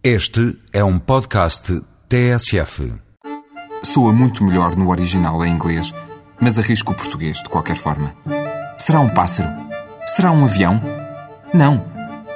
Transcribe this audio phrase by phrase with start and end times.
[0.00, 2.94] Este é um podcast TSF.
[3.82, 5.92] Soa muito melhor no original em inglês,
[6.40, 8.14] mas arrisco o português de qualquer forma.
[8.78, 9.48] Será um pássaro?
[10.06, 10.80] Será um avião?
[11.52, 11.84] Não,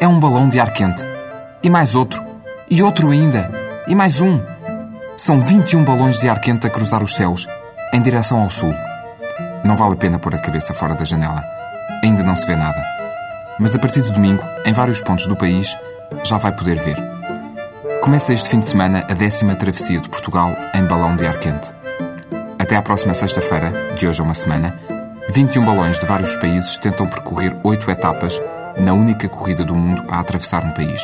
[0.01, 1.05] é um balão de ar quente.
[1.63, 2.21] E mais outro.
[2.69, 3.49] E outro ainda.
[3.87, 4.41] E mais um.
[5.17, 7.47] São 21 balões de ar quente a cruzar os céus,
[7.95, 8.75] em direção ao sul.
[9.65, 11.45] Não vale a pena pôr a cabeça fora da janela.
[12.03, 12.85] Ainda não se vê nada.
[13.61, 15.77] Mas a partir de domingo, em vários pontos do país,
[16.25, 17.22] já vai poder ver.
[18.03, 21.73] Começa este fim de semana a décima travessia de Portugal em balão de ar quente.
[22.59, 24.77] Até à próxima sexta-feira, de hoje a uma semana,
[25.31, 28.43] 21 balões de vários países tentam percorrer oito etapas
[28.77, 31.01] na única corrida do mundo a atravessar um país.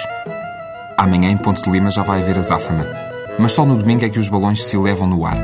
[0.96, 2.84] Amanhã, em Ponte de Lima, já vai haver azáfama,
[3.38, 5.38] mas só no domingo é que os balões se elevam no ar,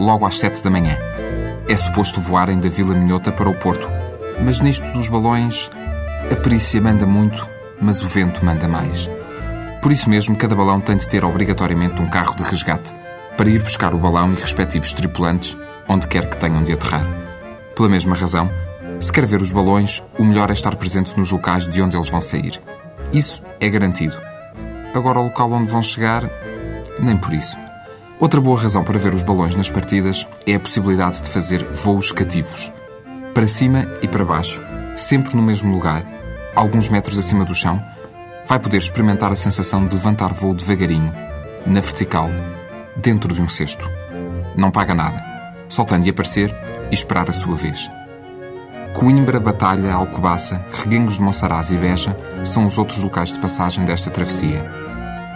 [0.00, 0.96] logo às 7 da manhã.
[1.68, 3.86] É suposto voarem da Vila Minhota para o Porto,
[4.42, 5.70] mas nisto dos balões,
[6.32, 7.46] a perícia manda muito,
[7.78, 9.10] mas o vento manda mais.
[9.86, 12.92] Por isso mesmo, cada balão tem de ter obrigatoriamente um carro de resgate
[13.36, 15.56] para ir buscar o balão e respectivos tripulantes
[15.88, 17.06] onde quer que tenham de aterrar.
[17.76, 18.50] Pela mesma razão,
[18.98, 22.08] se quer ver os balões, o melhor é estar presente nos locais de onde eles
[22.08, 22.60] vão sair.
[23.12, 24.20] Isso é garantido.
[24.92, 26.28] Agora, o local onde vão chegar,
[26.98, 27.56] nem por isso.
[28.18, 32.10] Outra boa razão para ver os balões nas partidas é a possibilidade de fazer voos
[32.10, 32.72] cativos.
[33.32, 34.60] Para cima e para baixo,
[34.96, 36.04] sempre no mesmo lugar,
[36.56, 37.80] alguns metros acima do chão,
[38.48, 41.12] vai poder experimentar a sensação de levantar voo devagarinho,
[41.66, 42.30] na vertical,
[42.96, 43.90] dentro de um cesto.
[44.56, 45.22] Não paga nada,
[45.86, 46.54] tem de aparecer
[46.90, 47.90] e esperar a sua vez.
[48.94, 54.10] Coimbra, Batalha, Alcobaça, Reguengos de Monsaraz e Beja são os outros locais de passagem desta
[54.10, 54.64] travessia.